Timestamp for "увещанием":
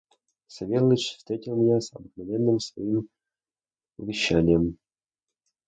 3.97-4.79